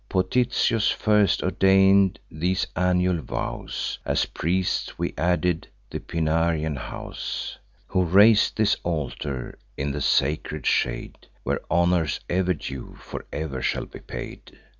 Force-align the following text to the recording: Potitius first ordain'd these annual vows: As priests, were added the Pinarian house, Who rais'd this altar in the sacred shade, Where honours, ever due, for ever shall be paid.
Potitius 0.09 0.89
first 0.89 1.43
ordain'd 1.43 2.17
these 2.31 2.65
annual 2.75 3.21
vows: 3.21 3.99
As 4.03 4.25
priests, 4.25 4.97
were 4.97 5.11
added 5.15 5.67
the 5.91 5.99
Pinarian 5.99 6.75
house, 6.75 7.59
Who 7.89 8.03
rais'd 8.05 8.57
this 8.57 8.75
altar 8.81 9.59
in 9.77 9.91
the 9.91 10.01
sacred 10.01 10.65
shade, 10.65 11.27
Where 11.43 11.61
honours, 11.69 12.19
ever 12.31 12.55
due, 12.55 12.97
for 12.99 13.27
ever 13.31 13.61
shall 13.61 13.85
be 13.85 13.99
paid. 13.99 14.57